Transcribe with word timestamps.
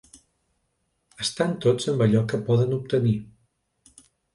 Estan 1.25 1.55
tots 1.67 1.93
amb 1.95 2.07
allò 2.09 2.25
que 2.33 2.43
poden 2.51 2.77
obtenir. 2.83 3.17